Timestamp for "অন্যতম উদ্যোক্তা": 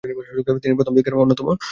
1.15-1.67